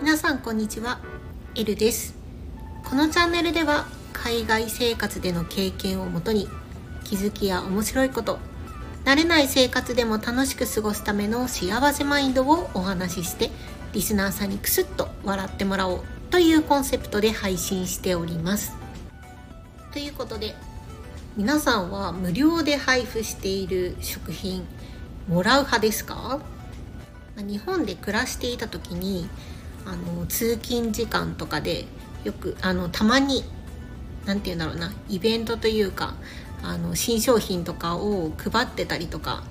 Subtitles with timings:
[0.00, 1.00] 皆さんこんにちは。
[1.54, 2.14] エルです。
[2.84, 6.46] このチャンネルでは海外生活での経験をもとに
[7.04, 8.38] 気づきや面白いこと
[9.06, 13.50] 慣れない生活でも楽しく過ごすための幸せマインドをお話しして
[13.94, 16.00] リスナーさんにクスッと笑ってもらおう
[16.30, 18.76] というコンセプトで配信しております。
[19.90, 20.54] ということで
[21.34, 24.66] 皆さんは無料で配布している食品
[25.28, 26.40] もらう派ですか？
[27.38, 29.30] 日本で暮らしていた時に
[29.86, 31.86] あの通勤時間とかで
[32.24, 33.44] よくあのたまに
[34.26, 36.16] 何て言うんだろうなイベントというか
[36.62, 39.42] あの新商品とかを配ってたりとか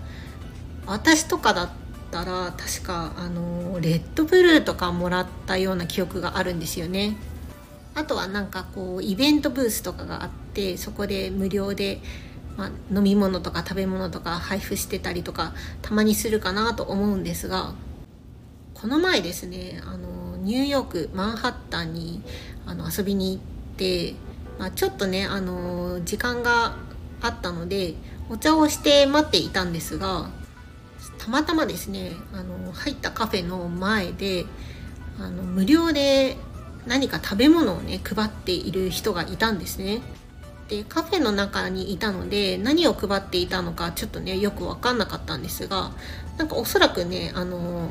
[0.85, 1.69] 私とかだっ
[2.11, 7.17] たら確かあのレッドブルーとかもらったような記憶があるんですよね。
[7.93, 11.99] あとはなんかこうイベントブースとかがあってそこで無料で、
[12.57, 17.73] まあ、飲み物とか食べ物とか配布してたりとかたまにするかなと思うんですが
[18.73, 22.23] この前ですねあのニューヨークマンハッタンに
[22.65, 24.15] あの遊びに行って、
[24.57, 26.77] まあ、ちょっとねあの時間が
[27.21, 27.93] あったので
[28.29, 30.29] お茶をして待っていたんですが
[31.17, 34.45] たまたまですねあの入ったカフェの前で
[35.19, 36.37] あの無料で
[36.85, 40.01] 何か食べ物をね配っている人がいたんですね。
[40.67, 45.91] でカフェの中にいたので何を配っていたのかちょっとねよく分かんなかったんですが
[46.37, 47.89] なんかおそらくねあの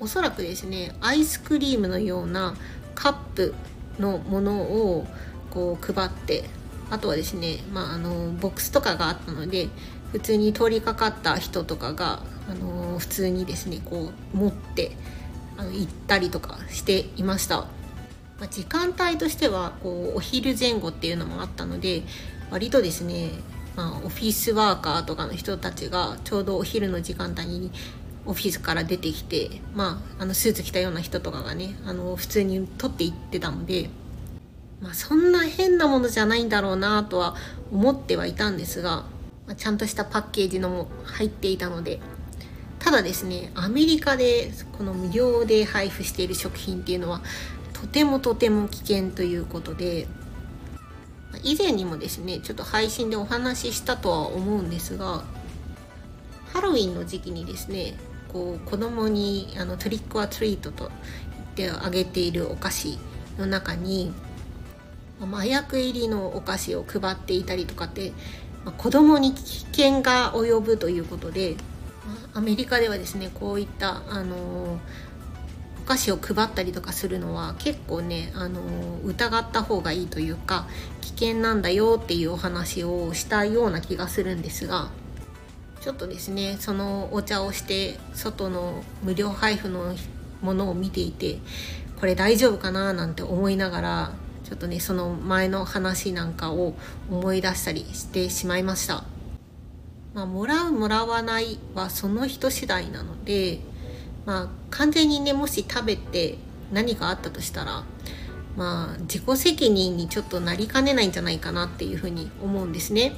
[0.00, 2.54] おそらくですねアイスクリームのような
[2.94, 3.54] カップ
[3.98, 5.06] のものを
[5.50, 6.44] こう配って
[6.88, 9.68] あとはですね、まあ、あのボックスとかがあったので
[10.12, 14.92] 普通に通りかかった人とかがあの普通にですねこう持って
[15.56, 17.66] あの行ったりとかしていました。
[18.40, 22.02] まあ、時間帯としてはこうお昼前後っていうのもあったので
[22.50, 23.30] 割とですね、
[23.76, 27.70] まあ、オフィスワーカーとかの人たちがちょうどお昼の時間帯に
[28.24, 33.90] オフィスから出てきて、まあ、あのスーツ着たような人とかがねあの普通に取っていってたので、
[34.80, 37.36] まあ、そんな変なものじゃないんだろうなとは
[37.70, 39.04] 思ってはいたんですが、
[39.46, 42.00] まあ、ちゃんとしたパッケージのも入っていたので
[42.78, 47.20] ただですねアメリカでこの無料で配布している食品っていうのは
[47.80, 50.06] とてもとても危険ということで
[51.42, 55.24] 以前にもですねちょっと配信でお話ししたとは思うんですが
[56.52, 57.94] ハロウィンの時期にですね
[58.28, 60.90] こう子供にあのトリックアトリートと
[61.56, 62.98] 言ってあげているお菓子
[63.38, 64.12] の中に
[65.20, 68.12] 麻薬入りのお菓子を配っていたりとかって、
[68.64, 71.56] まあ、子供に危険が及ぶということで、
[72.32, 75.09] アメリカではですねこういったあのー
[75.90, 78.60] 菓子を配ったりとかするのは結構ねあの
[79.04, 80.68] 疑った方がいいというか
[81.00, 84.90] 危険なんだよっていうお話をしたような気がするんですが
[85.80, 89.96] ちょっとですねそのお茶をして外の無料配布の
[90.42, 91.38] ものを見ていて
[91.98, 92.92] これ大丈夫かな？
[92.92, 94.12] なんて思いながら
[94.44, 96.74] ちょっとねその前の話なんかを
[97.10, 99.02] 思い出したりしてしまいました。
[100.14, 103.60] まあ、もらうもらわないはその人次第なので
[104.30, 106.38] まあ完全にねもし食べて
[106.70, 107.82] 何かあったとしたら
[108.56, 113.12] まあ自己責任にちょっとなりかねないんじゃないかなっていうふうに思うんですね。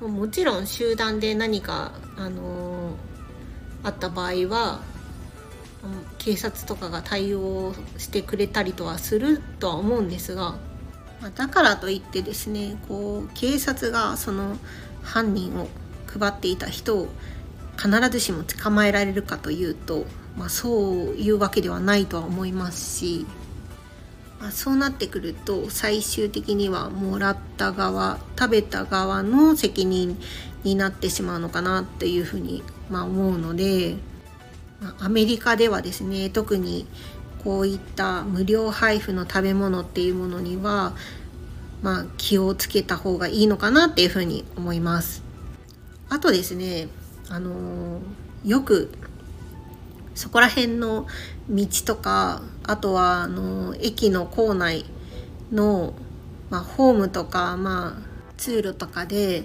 [0.00, 2.94] もちろん集団で何か、あのー、
[3.84, 4.80] あった場合は
[6.18, 10.56] 警察とかが対応してくれたりとはするとは思うんですが、
[11.36, 14.58] だからといってですねこう警察がその
[15.04, 15.68] 犯人を
[16.08, 17.06] 配っていた人を
[17.76, 20.04] 必ずしも捕まえられるかというと
[20.36, 23.26] まあ、そういうわけではないとは思いますし、
[24.40, 30.18] まあ、そうなってくると最終的にはもらった側食べた側の責任
[30.64, 33.96] になってしまうのかなっていうふうに、ま、思うので、
[34.80, 36.86] ま、アメリカではですね特に
[37.44, 40.94] こういった無料配布の食べ物っていうものには、
[41.82, 45.22] まあ、気をつけた方がいいのかなっていうふうに思います。
[46.08, 46.88] あとですね
[47.28, 48.00] あの
[48.44, 48.92] よく
[50.14, 51.06] そこら辺の
[51.48, 54.84] 道とかあとはあの駅の構内
[55.50, 55.94] の、
[56.50, 59.44] まあ、ホームとか、まあ、通路とかで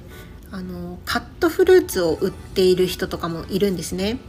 [0.52, 4.20] あのカットフルーツを売っている人とかもいるんですね。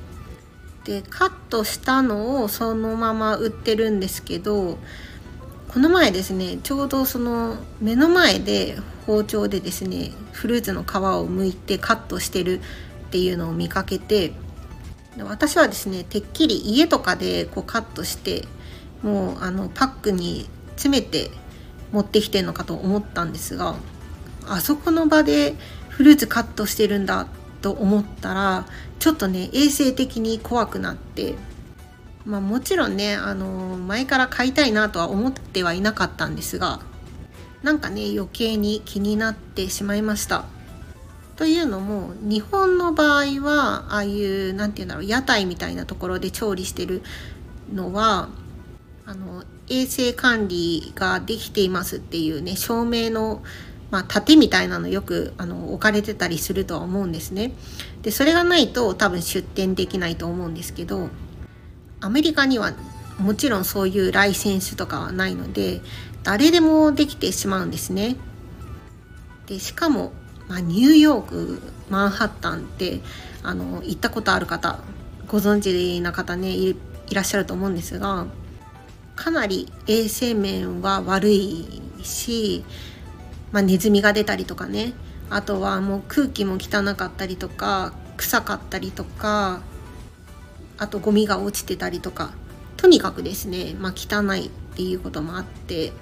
[0.84, 4.78] でカットしたのをそのまま売ってるんですけど
[5.68, 14.32] この前ですねちょうどその目の前で包丁でですねフルーツの皮を剥いてカットしてるっていうのを見かけて
[15.24, 18.44] 私はですねてっきり家とかでこうカットして
[19.02, 21.30] もうあのパックに詰めて
[21.92, 23.76] 持ってきてるのかと思ったんですが
[24.46, 25.54] あそこの場で
[25.88, 27.26] フルーツカットしてるんだ
[27.62, 28.66] と思ったら
[28.98, 31.34] ちょっとね衛生的に怖くなって
[32.24, 36.80] まあもちろんねあの前から買いたいなとは思ってはいなかったんですが
[37.62, 40.44] なんかね余計に気になってしまいました。
[41.38, 47.00] というのも日本の場合はああいう何て言うんだろう屋台みたいなところで調理してる
[47.72, 48.28] のは
[49.06, 53.44] あの衛生管理ができていますっていうね証明の、
[53.92, 57.52] まあ、盾みたいなのよくあの置かれてたりするとは思うんですね。
[58.02, 61.08] でそれがないと多分出店できないと思うんですけど
[62.00, 62.72] アメリカには
[63.20, 65.82] もちろんそういうライセンスとかはないので
[66.24, 68.16] 誰でもできてしまうんですね。
[69.46, 70.12] でしかも、
[70.48, 73.00] まあ、ニューヨークマンハッタンって
[73.42, 74.80] あの行ったことある方
[75.26, 76.76] ご存知な方ねい
[77.12, 78.26] らっしゃると思うんですが
[79.14, 82.64] かなり衛生面は悪いし、
[83.52, 84.94] まあ、ネズミが出たりとかね
[85.30, 89.60] あとはもう空気も汚かったりとか臭かったりとか
[90.78, 92.30] あとゴミが落ちてたりとか
[92.76, 95.92] とにかくですね、まあ、汚いっていうこともあって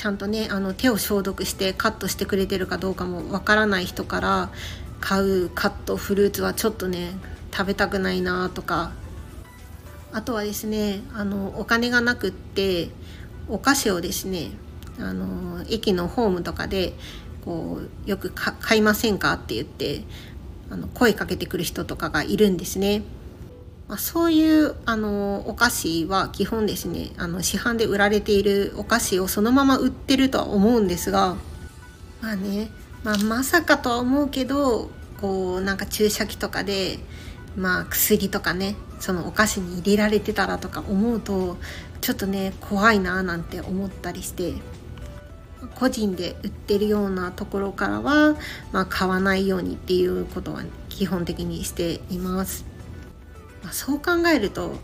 [0.00, 4.48] ちゃんとねあの手を消毒してカットしてくれてるかどうかもわからない人から
[4.98, 7.10] 買うカットフルーツはちょっとね
[7.52, 8.92] 食べたくないなとか
[10.10, 12.88] あとはですねあのお金がなくって
[13.46, 14.52] お菓子をですね
[14.98, 16.94] あの駅のホームとかで
[17.44, 20.04] こうよく買いませんかって言って
[20.70, 23.02] あの声かけてくる人とかがいるんですね。
[23.90, 31.34] まあ、そういうあのお菓子は基本ですねあの市販で売られているお菓子をそのまま売ってるとは思うんですが
[32.20, 32.70] まあね、
[33.02, 34.90] まあ、まさかとは思うけど
[35.20, 37.00] こうなんか注射器とかで
[37.56, 41.56] まあ薬とかねそのお菓子に入れられてたらとか思うと
[42.00, 44.54] ちょっとね怖いななんて思ったりして
[45.74, 48.36] 個人で売ってるようなところからは、
[48.70, 52.69] まあ、買わないようにっていうことは基本的にしています。
[53.70, 54.74] まあ、そう考えると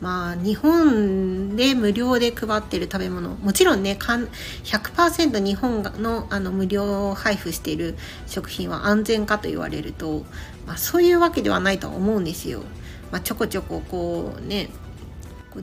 [0.00, 7.96] まあ日本で無料で配ってる食べ物もちろんね100%日本のあの無料配布している
[8.28, 10.24] 食品は安全かと言われると、
[10.68, 12.62] まあ、そういうわけではないとは思うんですよ。
[13.10, 14.68] まあ、ちょこちょここうね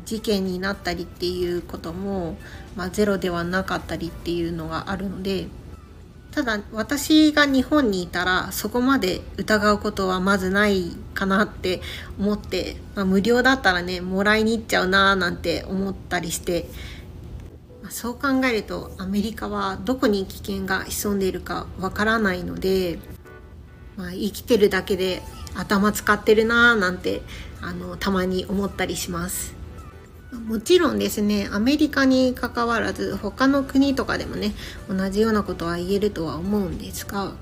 [0.03, 2.37] 事件になったりっていうことも、
[2.75, 5.47] まあ、ゼロではなかったりっていうのがあるので
[6.35, 11.79] ただ私が日本にいたらそこまで疑うことはまずないかなって
[12.19, 16.65] 思って、まあ、無料だったらねもらいに行っちゃうなーなんて思ったりして、
[17.81, 22.99] まあ、そう考えるとアメリカはどこに危険が潜んでいるかわからないので、
[23.95, 25.21] まあ、生きてるだけで
[25.55, 27.21] 頭使ってるなーなんて
[27.61, 29.64] あのたまに思ったりします。
[30.47, 34.53] もちろんですねアメリカにかかわらず他の国とかでもね
[34.89, 37.33] 同じようなことは言えるとは思うんですが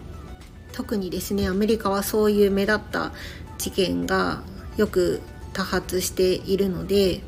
[0.72, 3.12] 特にですねアメリカはそういう目立った
[3.58, 4.42] 事件が
[4.78, 5.22] よく
[5.54, 7.22] 多発しているので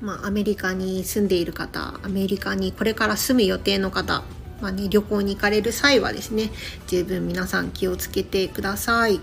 [0.00, 4.22] まあ、アメリカに住んでいる方アメリカにこれから住む予定の方、
[4.60, 6.50] まあね、旅行に行かれる際はですね
[6.86, 9.20] 十分皆さん気をつけてください。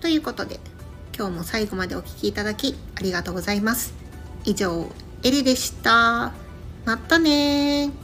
[0.00, 0.60] ということで
[1.16, 4.03] 今日も最後までお聴きいただきありがとうございます。
[4.44, 4.86] 以上、
[5.22, 6.32] エリでした。
[6.84, 8.03] またね